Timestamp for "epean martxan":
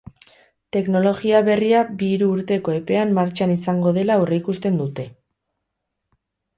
2.79-3.55